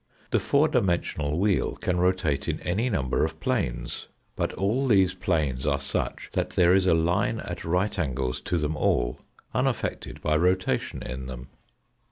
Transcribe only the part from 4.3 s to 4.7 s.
but